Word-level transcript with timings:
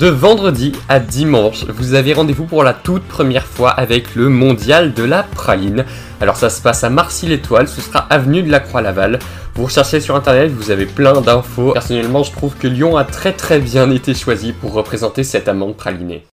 De 0.00 0.08
vendredi 0.08 0.72
à 0.88 0.98
dimanche, 0.98 1.66
vous 1.66 1.92
avez 1.92 2.14
rendez-vous 2.14 2.46
pour 2.46 2.64
la 2.64 2.72
toute 2.72 3.02
première 3.02 3.44
fois 3.44 3.68
avec 3.68 4.14
le 4.14 4.30
mondial 4.30 4.94
de 4.94 5.04
la 5.04 5.22
praline. 5.22 5.84
Alors 6.22 6.36
ça 6.36 6.48
se 6.48 6.62
passe 6.62 6.84
à 6.84 6.88
Marcy-l'Étoile, 6.88 7.68
ce 7.68 7.82
sera 7.82 8.06
avenue 8.08 8.42
de 8.42 8.50
la 8.50 8.60
Croix-Laval. 8.60 9.18
Vous 9.54 9.64
recherchez 9.64 10.00
sur 10.00 10.16
internet, 10.16 10.50
vous 10.52 10.70
avez 10.70 10.86
plein 10.86 11.20
d'infos. 11.20 11.72
Personnellement, 11.74 12.22
je 12.22 12.32
trouve 12.32 12.56
que 12.56 12.66
Lyon 12.66 12.96
a 12.96 13.04
très 13.04 13.34
très 13.34 13.58
bien 13.58 13.90
été 13.90 14.14
choisi 14.14 14.54
pour 14.54 14.72
représenter 14.72 15.22
cette 15.22 15.48
amende 15.48 15.76
pralinée. 15.76 16.24